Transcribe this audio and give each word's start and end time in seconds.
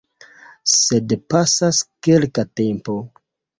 Sed 0.75 1.13
pasas 1.35 1.83
kelka 2.09 2.49
tempo. 2.63 2.99